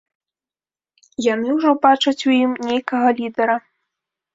[1.33, 3.65] Яны ўжо бачаць у ім нейкага лідара.